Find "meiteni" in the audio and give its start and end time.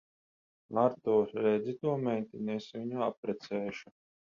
2.07-2.57